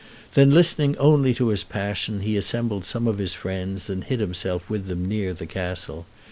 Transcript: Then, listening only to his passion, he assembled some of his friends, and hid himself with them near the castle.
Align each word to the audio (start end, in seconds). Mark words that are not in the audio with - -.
Then, 0.33 0.49
listening 0.49 0.97
only 0.97 1.31
to 1.35 1.49
his 1.49 1.63
passion, 1.63 2.21
he 2.21 2.35
assembled 2.35 2.85
some 2.85 3.05
of 3.05 3.19
his 3.19 3.35
friends, 3.35 3.87
and 3.87 4.03
hid 4.03 4.19
himself 4.19 4.67
with 4.67 4.87
them 4.87 5.05
near 5.05 5.31
the 5.35 5.45
castle. 5.45 6.07